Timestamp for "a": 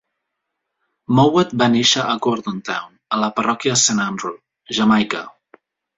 2.05-2.15, 3.17-3.19